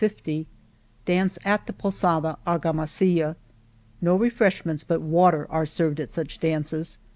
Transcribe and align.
'49 0.03 0.47
Dance 1.05 1.37
at 1.45 1.67
the 1.67 1.73
Posada, 1.73 2.39
Argamasilla, 2.47 3.35
No 4.01 4.15
refresh 4.15 4.65
ments 4.65 4.83
but 4.83 4.99
water 4.99 5.45
are 5.51 5.63
served 5.67 5.99
at 5.99 6.09
such 6.09 6.39
dances. 6.39 6.97